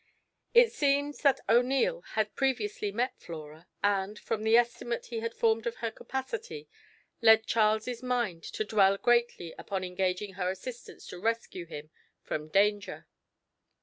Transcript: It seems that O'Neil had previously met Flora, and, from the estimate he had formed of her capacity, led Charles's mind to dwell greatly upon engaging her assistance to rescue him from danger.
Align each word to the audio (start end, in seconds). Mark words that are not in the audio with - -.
It 0.55 0.73
seems 0.73 1.19
that 1.19 1.41
O'Neil 1.47 2.01
had 2.15 2.35
previously 2.35 2.91
met 2.91 3.19
Flora, 3.19 3.67
and, 3.83 4.17
from 4.17 4.41
the 4.41 4.57
estimate 4.57 5.05
he 5.05 5.19
had 5.19 5.35
formed 5.35 5.67
of 5.67 5.75
her 5.75 5.91
capacity, 5.91 6.67
led 7.21 7.45
Charles's 7.45 8.01
mind 8.01 8.41
to 8.53 8.63
dwell 8.65 8.97
greatly 8.97 9.53
upon 9.59 9.83
engaging 9.83 10.33
her 10.33 10.49
assistance 10.49 11.05
to 11.09 11.19
rescue 11.21 11.67
him 11.67 11.91
from 12.23 12.47
danger. 12.47 13.05